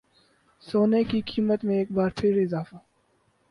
سونے 0.63 1.03
کی 1.03 1.21
قیمت 1.25 1.63
میں 1.65 1.77
ایک 1.77 1.91
بار 1.91 2.09
پھر 2.17 2.41
اضافہ 2.43 2.75